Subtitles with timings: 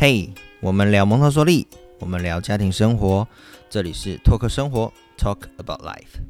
[0.00, 1.66] 嘿，我们聊蒙特梭利，
[1.98, 3.26] 我们聊家庭生活，
[3.68, 6.20] 这里是托克生活，Talk about life。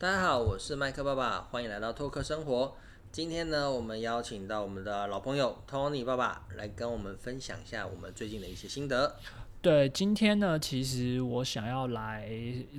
[0.00, 2.74] 大家好，我是麦克爸爸，欢迎来到托克生活。
[3.12, 9.14] 今天呢，我们邀请到我们的老朋友 Tony 爸爸来跟我们分享一下我们最近的一些心得。
[9.62, 12.28] 对，今天呢，其实我想要来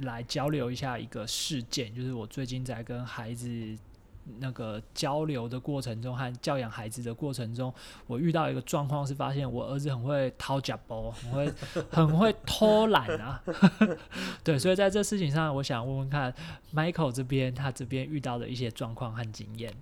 [0.01, 3.47] 来交流一下一个事件，就是我最近在跟孩子。
[4.39, 7.74] 那个交流的过程中和教养孩子的过程中，
[8.07, 11.54] 我遇到一个状况是，发现我儿子很会掏假包，很会
[11.92, 13.42] 很会偷懒啊。
[14.43, 16.34] 对，所以在这事情上，我想问问看
[16.73, 19.73] ，Michael 这边他这边遇到的一些状况和经验。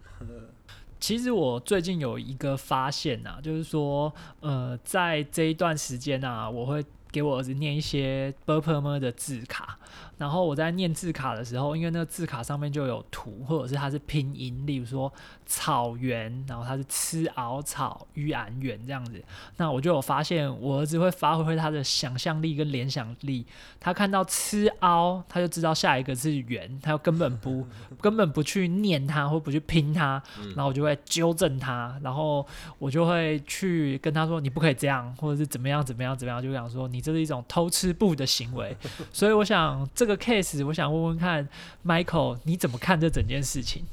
[0.99, 9.77] 其实我最近有一个发现啊，就是说，呃，在这一段时间啊，我会给我儿子念一些 b u r p l e 的字卡。
[10.17, 15.13] 然后我在念字卡的时候，因为那个字卡上面就有图，或者是它是拼音，例如说
[15.45, 19.23] 草原，然后它是吃敖草鱼安园这样子。
[19.57, 23.45] 那我就有发现，我儿子会发挥他的想象力跟联想力，
[23.79, 27.67] 他看到吃凹，他就知道下一个是圆，他根本不
[28.01, 30.19] 根本不去念它或不去拼它，
[30.55, 32.43] 然后我就会纠正他，然后
[32.79, 38.75] 我就会去跟他说你不可以这样，或者是怎么样怎么样怎么样，就想说你这是一种偷吃布的行为。
[39.13, 40.06] 所以我想这。
[40.07, 41.45] 这个 case，我想问问看
[41.85, 43.83] ，Michael，你怎么看这整件事情？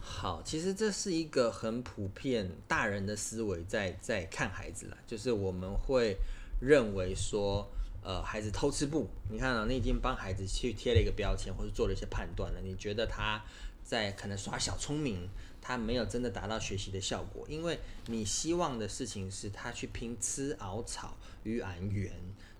[0.00, 6.16] 好，其实这是一个很普遍大人的思维，在在看孩子了，就是我们会
[6.60, 7.70] 认为说，
[8.02, 9.08] 呃，孩子偷吃不？
[9.30, 13.40] 你看啊，你已经帮孩子去贴了一个标签，或者做了一些判断了，你觉得他
[13.84, 15.28] 在可能耍小聪明，
[15.62, 22.12] 他没有真的达到学习的效果，因为你希望的事情是他去拼吃熬草鱼安圆。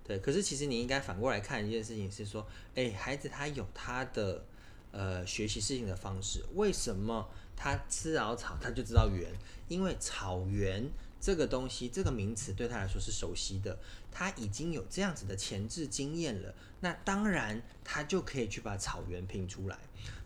[0.06, 4.44] 对，可是其实你应该反过来看一件事情，是说，哎，孩子他有他的
[4.92, 9.32] 呃学习事情的方式，为什么他吃熬草他就知道圆？
[9.66, 10.88] 因为草原
[11.20, 13.76] 这个东西，这个名词对他来说是熟悉的，
[14.12, 19.76] 他已经有这样子的前置经验了，那当然他就可以去把草原拼出来。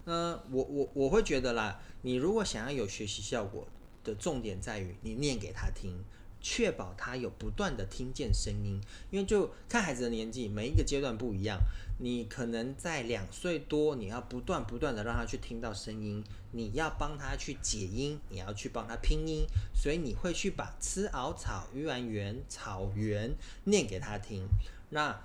[0.04, 3.66] 那我我我会觉得啦，你如果想要有学习效果
[4.04, 6.04] 的重点在于你念给他听。
[6.40, 8.80] 确保他有不断的听见声音，
[9.10, 11.60] 因为就看孩子的年纪，每一个阶段不一样。
[12.02, 23.34] 你可能在两岁多，你要不断不断的让他去听到声音，你要帮他去解音，你要去帮他拼音，所以你会去把吃熬草、鱼丸园、草原
[23.64, 24.48] 念给他听。
[24.88, 25.20] 那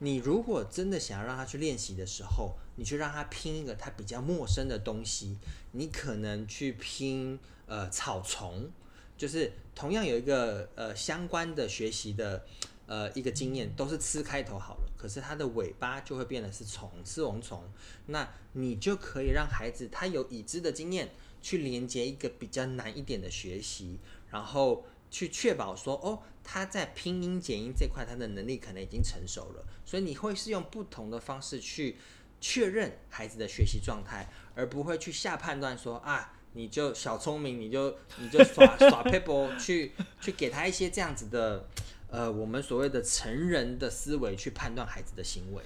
[0.00, 5.38] 你如果真的想要让他去练习的时候，你去让他拼一个他比较陌生的东西，
[5.70, 8.68] 你可能去拼呃草丛。
[9.16, 12.44] 就是同样有一个呃相关的学习的
[12.86, 17.62] 呃一个经验，都是吃开头好了，可是它的尾巴就会变得是虫，吃蚊虫。
[18.06, 21.10] 那你就可以让孩子他有已知的经验，
[21.40, 23.98] 去连接一个比较难一点的学习，
[24.30, 29.64] 然后去确保说哦他在拼音简音这块他的能力可能已经成熟了。
[29.84, 31.96] 所以你会是用不同的方式去
[32.40, 36.34] 确认孩子的学习状态，而不会去下判断说啊。
[36.56, 41.68] 你就小聪明，你就 你就耍 耍 paper 去去给他一些这样子的，
[42.10, 45.62] 呃，我们所谓的成人的思维去判断孩子的行为。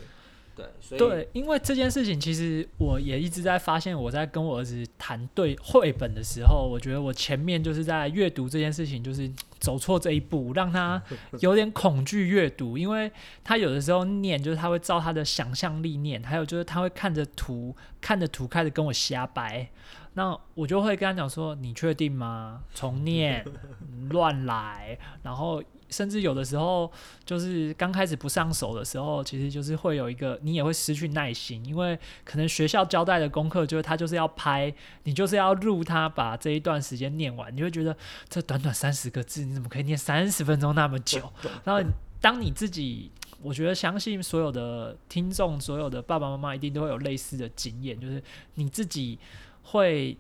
[0.57, 9.31] 对，所以对，因为这件事情，其实我也一直在发现，我在跟我儿子谈对绘本的时候，我觉得我前面就是在阅读这件事情，就是
[9.61, 11.01] 走错这一步，让他
[11.41, 13.11] 有点恐惧阅读，因为
[13.45, 19.71] 他有的时候念，就是他会照他的想象力念，还有就是他会看着图，看着图开始跟我瞎掰。
[20.15, 22.63] 那我就会跟他讲说：“你确定吗？
[22.75, 23.45] 重念，
[24.11, 24.99] 乱来。
[25.23, 26.91] 然后，甚至有的时候，
[27.25, 37.57] 就是刚开始不上手的时候，其实就是会有一个，你也会失去耐心，因为可能学校交代的功课就是他就是要拍，你就是要录他把这一段时间念完。
[37.57, 37.97] 你会觉得
[38.29, 41.33] 这短短三十个字，你怎么可以念三十分钟那么久？
[41.63, 41.81] 然后，
[42.21, 48.21] 当你自己，我觉得相信所有的听众，所有的爸爸妈妈一定都会有类似的经验，就是
[48.55, 49.17] 你自己。
[49.63, 50.17] 会，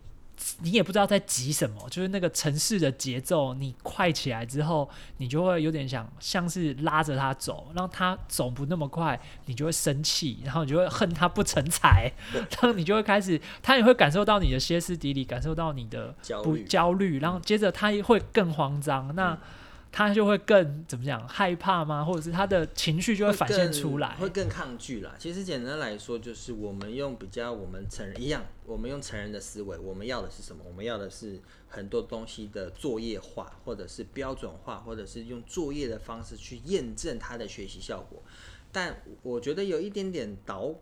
[0.62, 4.88] 你也不知道在急什么，就是那个城市的节奏，你快起来之后，
[5.18, 19.38] 你就会有点想像是拉着他走，让他走不那么快，你就会生气，然后你就会恨他不成才， 然后你就会开始，他也会感受到你的歇斯底里，感受到你的不焦虑，然后接着他也会更慌张，那。
[19.92, 22.04] 他就会更怎么讲害怕吗？
[22.04, 25.14] 或者是他的情绪就会反现出来，会更抗拒啦。
[25.18, 30.62] 其实简单来说，就是我们用比较我们成人一样，我们用成人的思维，我们要的是什么？
[30.66, 38.22] 我们要的是很多东西的作业化，或者是标准化，或者是用作业的方式去验证他的学习效果。
[38.70, 40.72] 但我觉得有一点点导，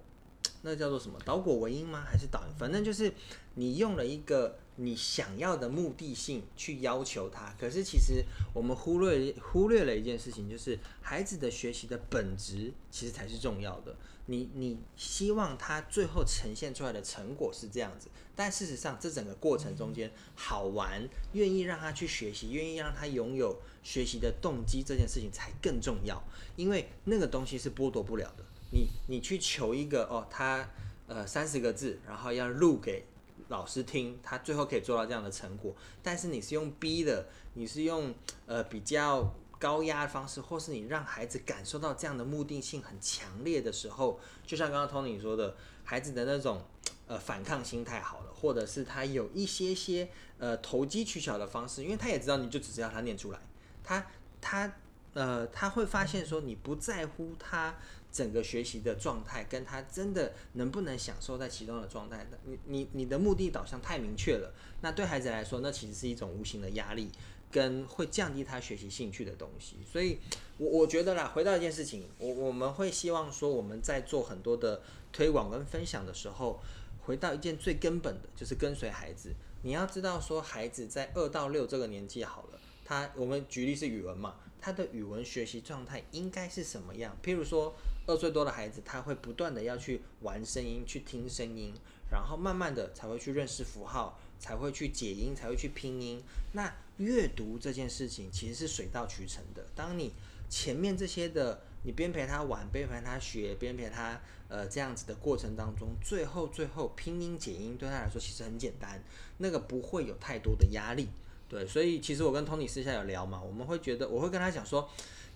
[0.61, 1.19] 那叫做什么？
[1.25, 2.05] 导果为因吗？
[2.07, 2.43] 还是导？
[2.59, 3.11] 反正就是
[3.55, 13.97] 你用了一个你想要的目的性去要求他，可是其实我们忽略忽略了一件事情，就是孩子的学习的本质其实才是重要的。
[14.27, 26.23] 你你希望他最后呈现出来的成果是这样子，但事实上这整个过程中间好玩，愿意让他去学习，愿意让他拥有学习的动机，这件事情才更重要，
[26.55, 28.45] 因为那个东西是剥夺不了的。
[28.71, 30.71] 你你去求一个哦，他
[31.09, 33.05] 呃三十个字，然后要录给。
[33.49, 38.15] 老师听，他最后可以做到这样的成果，但是你是用逼的，你是用
[38.47, 46.63] 呃比较高压的方式，或是你让孩子感受到这样的目的性很强烈的时候，就像刚刚 Tony 说的，孩子的那种
[47.07, 50.09] 呃反抗心态好了，或者是他有一些些
[50.39, 53.41] 呃投机取巧的方式，因为他也知道你就只是要他念出来，
[53.83, 54.07] 他
[54.41, 54.73] 他
[55.19, 57.75] 呃他会发现说你不在乎他。
[58.11, 64.51] 整个学习的状态跟他真的能不能享受在其中的状态的，你你你的目的导向太明确了，
[64.81, 67.11] 那对孩子来说，那其实是一种无形的压力，
[67.53, 69.77] 跟会降低他学习兴趣的东西。
[69.85, 70.19] 所以，
[70.57, 74.81] 我我觉得啦，回到一件事情，我我们会希望说，我们在做很多的
[75.13, 76.63] 推广跟分享的时候，
[77.03, 79.35] 回到一件最根本的，就是跟随孩子。
[79.63, 87.17] 你要知道说，孩子在二到六这个年纪好了，他我们举例是语文嘛，他的语文学习状态应该是什么样？
[87.23, 87.75] 譬如说。
[88.09, 91.75] 二岁多的孩子，他会不断的要去玩声音，去听声音，
[92.11, 96.23] 然后慢慢的才会去认识符号，才会去解音，才会去拼音。
[96.53, 99.67] 那阅读这件事情其实是水到渠成的。
[99.75, 100.15] 当你
[100.49, 104.19] 前面这些的，你边陪他玩，边陪他学，边陪他
[104.49, 109.05] 呃这样子的过程当中，最后最后拼音解音对他来说其实很简单，
[109.37, 111.09] 那个不会有太多的压力。
[111.49, 114.89] 对，所以其实我跟 Tony 私下有聊嘛，我们会觉得我会跟他讲说，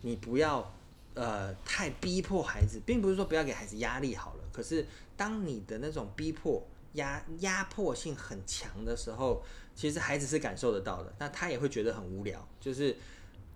[0.03, 0.73] 你不要。
[1.15, 4.45] 呃，太逼迫孩子，并不是说不要给孩子压力好了。
[4.51, 9.43] 可是，当你的那种逼迫、压压迫性很强的时候，
[9.75, 11.13] 其实孩子是感受得到的。
[11.19, 12.49] 那他也会觉得很无聊。
[12.59, 12.97] 就是，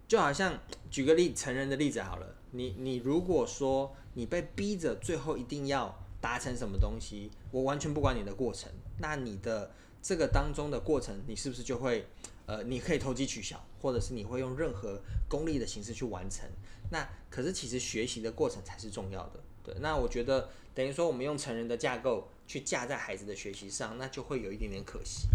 [0.07, 0.53] 就好像
[0.91, 2.35] 举个例，成人的例子好了。
[2.51, 9.71] 你你如果说你被逼着最后一定要达成什么东西，我完全不管你的过程，那你的
[10.03, 12.07] 这个当中的过程，你是不是就会
[12.47, 16.49] 呃，你可以投机取巧，或者是你会用任何功利的形式去完成？
[16.91, 19.75] 那可是其实学习的过程才是重要的，对。
[19.81, 25.27] 那我觉得等于说我们用成人的架构去架在孩子的学习上，那就会有一点点可惜。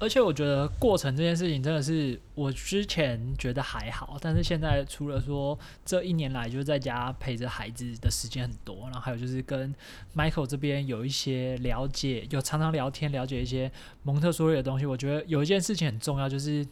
[0.00, 9.72] 而且我觉得过程这件事情真的是我之前觉得还好，但是现在除了说这一年来就在家陪着孩子的时间很多，然后还有就是跟
[10.16, 13.70] Michael 这边有一些了解，有常常聊天了解一些
[14.02, 14.86] 蒙特梭利的东西。
[14.86, 16.66] 我觉得有一件事情很重要，就是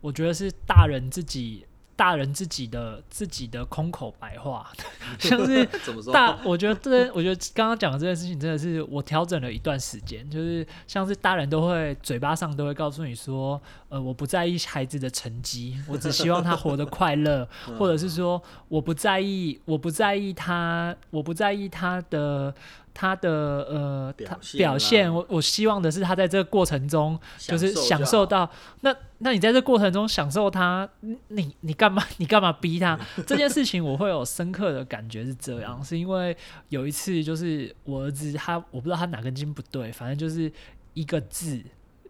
[0.00, 1.64] 我觉得是大人自己。
[1.96, 4.70] 大人自己的自己的空口白话，
[5.18, 5.64] 像是
[6.12, 17.48] 大，我觉得这，我觉得刚刚讲的这件事情真的是我调整了一段时间，就是像是大人都会嘴巴上都会告诉你说，呃，我不在意孩子的成绩，我只希望他活得快乐，
[17.78, 22.54] 或者是说我不在意，我不在意他，我不在意他的。
[22.94, 23.30] 他的
[23.68, 28.48] 呃，他表现，我我希望的是他在这个过程中就是享受到。
[28.82, 30.88] 那那你在这过程中享受他，
[31.28, 32.96] 你你干嘛你干嘛逼他
[33.26, 33.84] 这件事情？
[33.84, 36.36] 我会有深刻的感觉是这样，是因为
[36.68, 40.50] 有一次就是我儿子他我不知道他哪根筋不对，反正就是
[40.92, 41.60] 一个字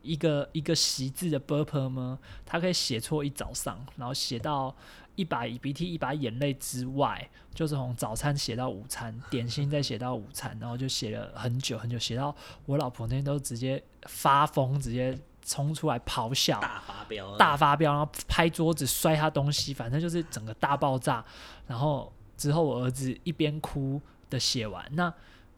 [0.02, 2.18] 一个一个习字的 burper 吗？
[2.44, 4.76] 他可以写错一早上，然后写到。
[5.16, 12.35] 一把鼻涕一把眼泪之外，就是从早餐写到午餐，点心再写到午餐，然后就写了很久很久，写到
[12.66, 21.25] 我老婆那天都直接发疯，直接冲出来咆哮，大发飙，大发飙，然后拍桌子摔他东西，反正就是整个大爆炸。
[21.66, 25.12] 然后之后我儿子一边哭的写完，那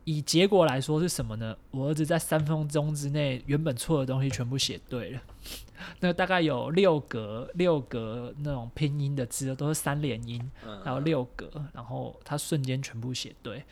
[0.06, 1.56] 以结果来说是什么呢？
[1.72, 5.20] 我儿子在三分钟之内，原本错的东西全部写对了。
[5.98, 10.48] 那大概有六格六格那种拼音的字都是三连音，
[10.84, 13.64] 还有六格，然后他瞬间全部写对。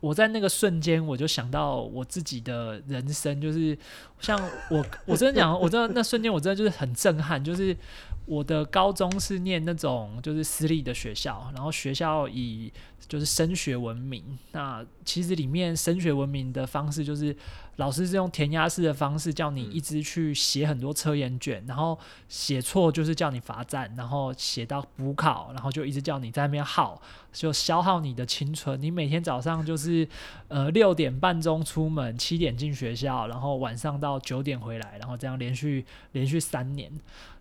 [0.00, 3.76] 我在那个瞬间我就想到我自己的人生，就是
[4.20, 7.76] 像我我真的讲，我真的那瞬间我真的就是很震撼，就是
[8.24, 12.72] 我的高中是念那种就是私立的学校，然后学校以
[13.08, 14.38] 就是升学闻名。
[14.52, 17.36] 那其实里面升学闻名的方式就是。
[17.76, 27.00] 老师是用填鸭式的方式叫你一直去写很多测验卷，然后写错就是叫你罚站，然后写到补考，然后就一直叫你在那边耗，
[27.32, 28.78] 就消耗你的青春。
[28.82, 29.86] 你每天早上就是。
[29.86, 30.08] 是
[30.48, 36.90] 呃六点半钟出门，七点进学校，然后晚上到九点回来，然后这样连续连续三年。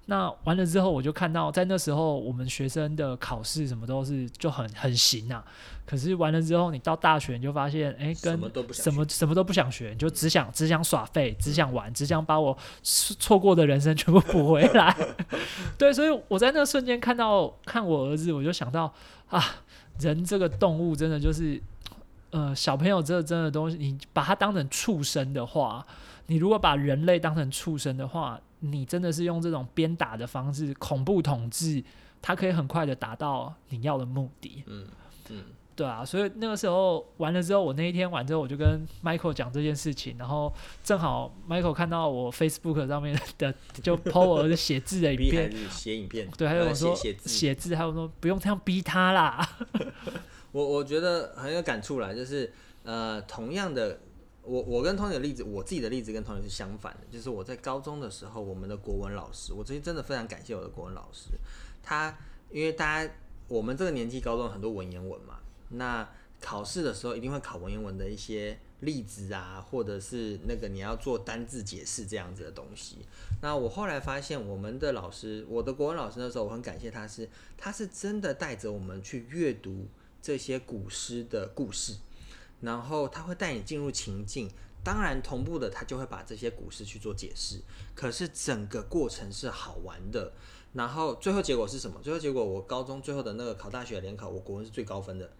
[0.07, 5.43] 那完了之后，我就看到在那时候我们学生的考试什么都是就很很行啊。
[5.83, 14.95] 可是完了之后，你到大学你就发现，哎，跟什么都不什么什么都不想学，你就只想只想耍废，只想玩，只想把我错过的人生全部补回来。
[15.77, 18.93] 对，所以我在那瞬间看到看我儿子，我就想到
[19.29, 19.43] 啊，
[19.99, 21.59] 人这个动物真的就是，
[22.29, 25.85] 呃，小朋友这真的东西，你把它当成畜生的话，
[26.27, 31.83] 你如果把人类当成畜生的话，你真的是用这种鞭打的方式恐怖统治，
[32.21, 34.63] 它可以很快的达到你要的目的。
[34.67, 34.87] 嗯
[35.29, 35.43] 嗯，
[35.75, 49.47] 对啊，所以那个时候完了之后，我那一天完之后，我就跟 Michael 讲这件事情，然后正好 Michael 看到我 Facebook 上面的就 po 我写字的影片， 写影片，对，还有说写写字，写字，还有说不用这样逼他啦。
[50.53, 53.99] 我我觉得很有感触啦，就是呃，同样的，
[54.45, 61.29] 我我跟 Tony 的例子，我自己的例子跟 Tony 是相反的，就是我在高中的时候，我们的国文老师，我最近真的非常感谢我的国文老师，
[61.81, 62.15] 他
[62.51, 63.13] 因为大家
[63.47, 66.07] 我们这个年纪高中很多文言文嘛，那
[66.39, 72.97] 考试的时候一定会考文言文的一些例子啊，或者是那个你要做单字解释这样子的东西。
[73.41, 79.87] 那我后来发现，我们的老师，我的国文老师那时候，我很感谢他是，他是真的带着我们去阅读
[80.21, 81.95] 这些古诗的故事，
[82.61, 84.49] 然后他会带你进入情境。
[84.83, 87.59] 当然，同步的他就会把这些古诗去做解释，
[87.95, 90.31] 可是整个过程是好玩的。
[90.73, 91.99] 然后最后结果是什么？
[92.03, 95.31] 最后结果我高中最后的那个考大学联考，我国文是最高分的。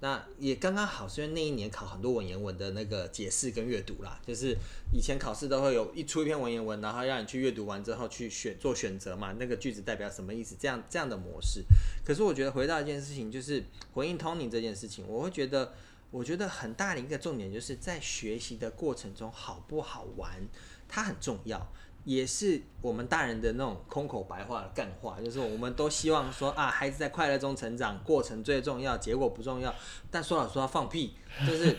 [0.00, 4.56] 那也刚刚好，是因为那一年考很多文言文的那个解释跟阅读啦，就是
[4.92, 11.64] 以前考试都会有一出一篇文言文，然后让你去阅读完之后去选做选择嘛，那个句子代表什么意思，这样这样的模式。
[12.04, 15.72] 可是我觉得回到一件事情，就是回应 Tony 这件事情，我会觉得，
[16.10, 20.30] 我觉得很大的一个重点就是在学习的过程中好不好玩，
[20.88, 21.66] 它很重要。
[22.04, 29.74] 也是我们大人的那种空口白话的干话，就是我们都希望说啊，孩子在快乐中成长，过程最重要，结果不重要。
[30.10, 31.14] 但说老实话，放屁，
[31.46, 31.74] 就是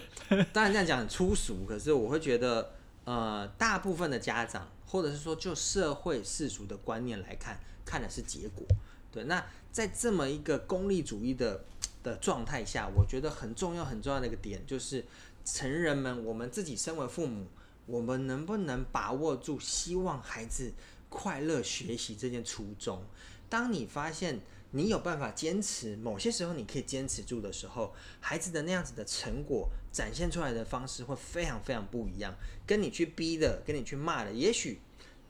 [0.51, 8.65] 当然这样讲很粗俗，可是我会觉得，呃，大部分的家长，或者是说就社会世俗的观念来看，看的是结果。
[9.12, 11.63] 对，那在这么一个功利主义的
[12.06, 15.04] 的状态下，我觉得很重要很重要的一个点就是，
[15.44, 17.48] 成人们，我们自己身为父母。
[17.88, 20.74] 我们能不能把握住希望孩子
[21.08, 23.04] 快乐学习这件初衷？
[23.48, 24.40] 当你发现
[24.72, 32.34] 你有办法坚持，某些时候你可以坚持住的时候，孩子的那样子的成果展现出来的方式会非常非常不一样。
[32.66, 34.80] 跟你去逼的，跟你去骂的，也许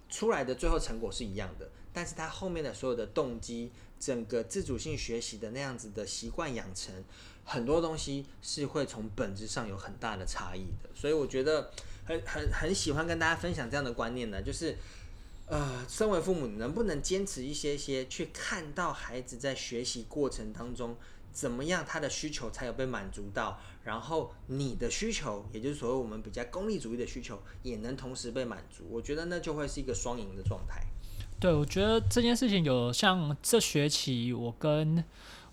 [0.10, 3.70] 出来的最后成果是一样的，但是他后面的所有的动机，
[4.06, 6.94] 整个自主性学习的那样子的习惯养成，
[7.44, 10.90] 很多东西是会从本质上有很大的差异的。
[10.94, 11.72] 所以我觉得。
[12.08, 14.78] 很很很喜欢跟大家分享这样的观念呢，就是，
[15.48, 20.96] 呃，身为父母能不能坚持一些些，去看到孩子在学习过程当中
[21.34, 28.84] 怎么样，他的需求才有被满足到，然后你的需求，也就是所谓我们比较功利主义的需求，也能同时被满足。
[28.88, 30.86] 我觉得那就会是一个双赢的状态。
[31.40, 35.04] 对，我觉得这件事情有像这学期我跟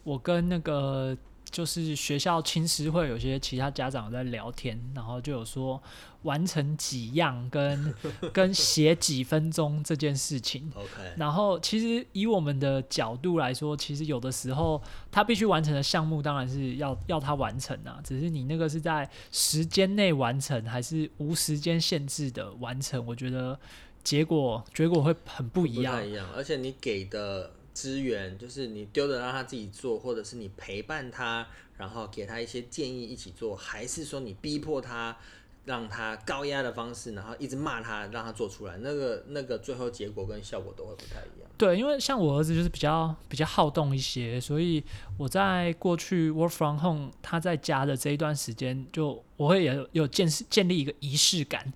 [0.05, 1.17] 我跟那个
[1.51, 5.81] 就是学校青师会有些其他家长在聊天，然后就有说
[6.23, 7.95] 完成几样跟
[8.33, 10.73] 跟写几分钟这件事情。
[10.75, 23.59] OK，然后其实以我们的角度来说，其实有的时候他必须完成的项目当然是要要他完成啊，只是你那个是在时间内完成还是无时间限制的完成，我觉得
[24.02, 26.06] 结果结果会很不一样。
[26.06, 35.16] 一样，而且你给的资源，就是你丢的让他自己做，或者是你陪伴他，然后给他一些建议一起做，还是说你逼迫他，
[35.64, 41.49] 让他高压的方式，然后一直骂他，让他做出来，那个那个最后结果跟效果都会不太一样。
[41.57, 44.83] 对，因为像我儿子就是比较比较好动一些，所以
[45.16, 51.73] 我在过去 work from home 他在家的这一段时间，就我会有有建建立一个仪式感，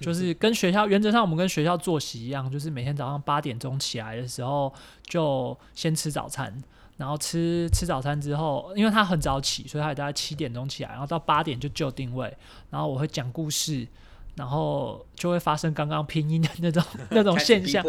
[0.00, 4.70] 就是跟学校原则上我们跟学校作息一样，就是每天早上八点钟起来的时候
[5.04, 6.62] 就先吃早餐。
[7.00, 12.30] 然后吃吃早餐之后，因为他很早起，所以他也大概七点钟起来，然后到八点就就定位，
[12.68, 13.88] 然后我会讲故事，
[14.36, 17.82] 然后就会发生刚刚拼音的那种 那种现象？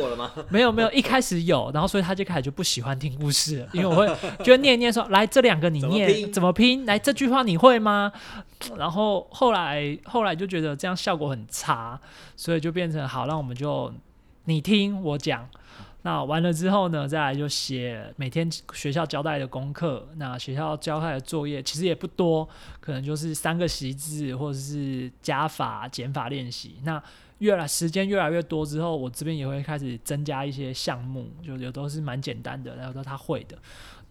[0.47, 4.07] 没有没有，一开始有，然后所以他就开始就不喜欢听故事了，因为我会
[4.45, 8.13] 就会念一念说，来这两个你念怎么怎么拼，来这句话你会吗？
[8.77, 11.99] 然后后来后来就觉得这样效果很差，
[12.37, 13.93] 所以就变成好，那我们就
[14.45, 15.49] 你听我讲，
[16.03, 20.07] 那完了之后呢，再来就写每天学校交代的功课。
[20.17, 22.47] 那学校交代的作业其实也不多，
[22.79, 26.77] 可能就是三个习字或者是加法、减法练习。
[26.83, 27.01] 那
[27.37, 33.57] 越来时间越来越多之后，我这边也会开始增加一些项目，就有都是蛮简单的，然后都他会的。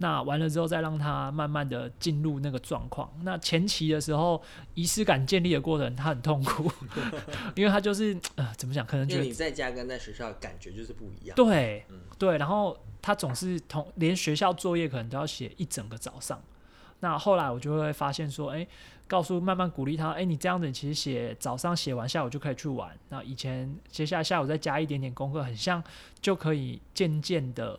[0.02, 3.12] 那完了之后，再让他慢慢的进入那个状况。
[3.22, 4.42] 那前期的时候，
[4.72, 6.72] 仪式感建立的过程，他很痛苦，
[7.54, 8.86] 因为他就是呃，怎么讲？
[8.86, 11.36] 可能觉得你在家跟在学校感觉就是不一样。
[11.36, 11.84] 对，
[12.18, 12.38] 对。
[12.38, 16.40] 然后他总是同连学校作业可能都要写一整个早上。
[17.00, 18.66] 那后来我就会发现说，哎，
[19.06, 22.90] 告诉慢慢鼓励他，哎，你这样子你其实写早上写完，下午就可以去玩。
[23.10, 25.84] 那以前接下来下午再加一点点功课，很像
[26.22, 27.78] 就可以渐渐的。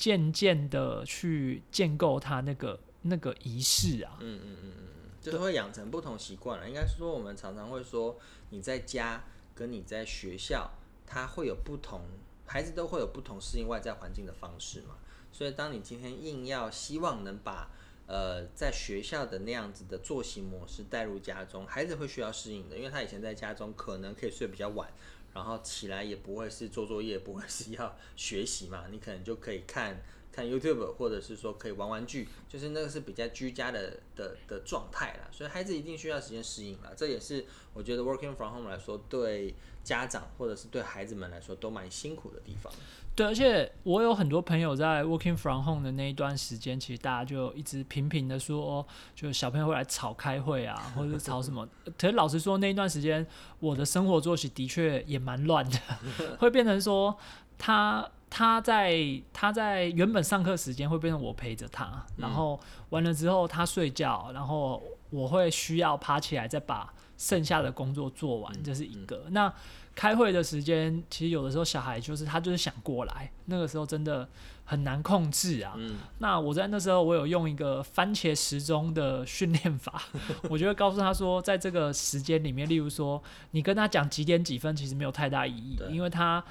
[0.00, 4.86] 渐渐的去建构他那个那个仪式啊，嗯嗯嗯嗯
[5.20, 6.66] 就是会养成不同习惯了。
[6.66, 9.22] 应该说，我们常常会说，你在家
[9.54, 10.70] 跟你在学校，
[11.06, 12.00] 他会有不同，
[12.46, 14.96] 孩子都会有不同适应外在环境的方式嘛。
[15.30, 17.70] 所以，当你今天硬要希望能把
[18.06, 24.90] 呃在学校的那样子的作息模式带入家中，孩子会需要适应的，因为他以前在家中可能可以睡比较晚。
[25.34, 28.86] 然后起来也不会是做作业，不会是要学习嘛？
[28.90, 35.28] 你可能就可以看看 YouTube，或者是说可以玩玩具，就是那个是比较居家的的的状态啦。
[35.32, 37.44] 所以孩子一定需要时间适应啦，这也是
[37.74, 42.72] 我觉得 Working from home 来说，对家长或者是对孩子们来说都蛮辛苦的地方。
[43.20, 51.68] 对，而且我有很多朋友在 working from home 的那一段时间，其实大家就一直频频的说，就小朋友会来吵开会啊，或者是吵什么。
[51.98, 53.26] 可是老实说，那一段时间
[53.58, 55.78] 我的生活作息的确也蛮乱的，
[56.40, 57.14] 会变成说
[57.58, 58.98] 他他在
[59.34, 62.58] 他在原本上课时间会变成我陪着他，然后
[62.88, 69.26] 完了之后他睡觉，然后我会需要爬起来再把剩下的工作做完，这是一个。
[69.28, 69.52] 那
[69.94, 74.28] 开会的时间，其实有的时候小孩就是他就是想过来，那个时候真的
[74.64, 75.76] 很难控制啊。
[76.18, 80.02] 那我在那时候，我有用一个番茄时钟的训练法，
[80.48, 86.42] 我就会告诉他说，在这个时间里面，例如说你跟他讲几点几分，其实没有太大意义，因为他。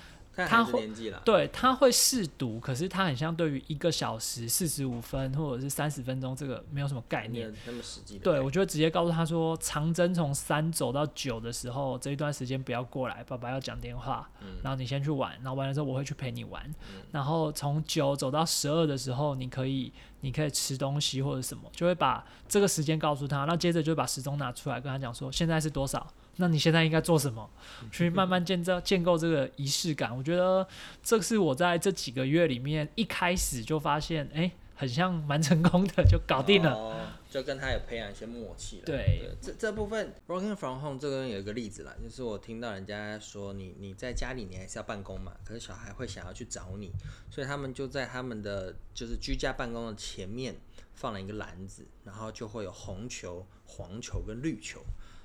[0.47, 0.89] 他会
[1.25, 8.17] 对他会试读，可是他很像对于一个小时四十五分或者是三十分钟这个没有什么概念，那么实际。
[8.19, 14.29] 对我就直接告诉他说，长征从三走到九的时候，这一段时间不要过来，爸爸要讲电话，
[14.63, 16.63] 然后你先去玩，然后完了之后我会去陪你玩，
[17.11, 26.05] 然后从九走到十二的时候，你可以你可以吃东西或者什么，就会把这个时间告诉他，那接着就把时钟拿出来跟他讲说，现在是多少。
[26.37, 27.49] 那你现在应该做什么？
[27.91, 30.15] 去慢慢建造、建构这个仪式感。
[30.15, 30.67] 我觉得
[31.03, 36.73] 这是我在这几个月里面一开始就发现，哎，很像蛮成功的，就搞定了。
[36.73, 36.95] 哦，
[37.29, 38.83] 就跟他有培养一些默契了。
[38.85, 46.91] 对，这这部分 working from home 这个有一个例子啦，就是我听到人家说，你你在家里你还是要办公嘛，可是小孩会想要去找你，
[47.29, 50.55] 所以他们就在他们的就是居家办公的前面
[50.95, 54.81] 放了一个篮子，然后就会有红球、黄球跟绿球。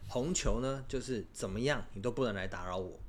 [0.08, 3.00] 红球呢，就是怎么样你都不能来打扰我。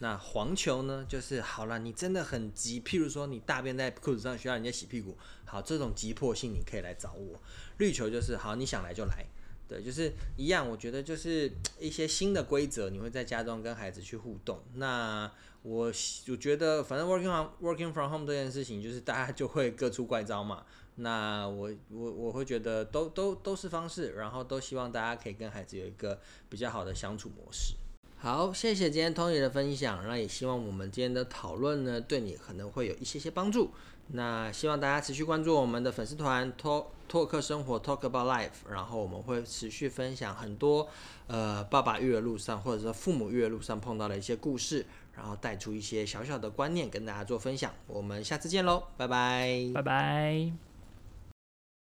[0.00, 7.40] 那黄球呢，就是好了，你真的很急，譬如说你大便在裤子上需要人家洗屁股，好，这种急迫性你可以来找我。
[7.78, 9.24] 绿球就是好，你想来就来，
[9.68, 10.68] 对，就是一样。
[10.68, 14.60] 我觉得就是一些新的规则，你会在家中跟孩子去互动。
[14.74, 15.30] 那
[15.62, 20.66] 我我觉得反正 working on working from home 这件事情，就是大家就会各出怪招嘛。
[20.96, 27.74] 那我我我会觉得都都都是方式，然后都希望大家可以跟孩子有一个比较好的相处模式。
[28.16, 33.70] 好，谢谢今天 Tony 的分享，那也希望我们今天的讨论呢，对你可能会有一些些帮助。
[34.08, 40.88] 那希望大家持续关注我们的粉丝团 Talk Talk 生活 Talk About Life，然后我们会持续分享很多
[41.26, 47.72] 呃爸爸育儿路上或者说父母育儿路上碰到的一些故事，然后带出一些小小的观念跟大家做分享。
[47.86, 50.73] 我们下次见喽，拜拜，拜拜。